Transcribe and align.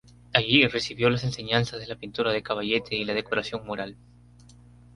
Allí, 0.33 0.65
recibió 0.67 1.11
las 1.11 1.23
enseñanzas 1.25 1.79
de 1.79 1.85
la 1.85 1.93
pintura 1.95 2.31
de 2.31 2.41
caballete 2.41 2.95
y 2.95 3.05
la 3.05 3.13
decoración 3.13 3.63
mural. 3.67 3.97